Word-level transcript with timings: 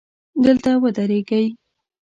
دلته 0.43 0.69
ودرېږئ 0.81 1.45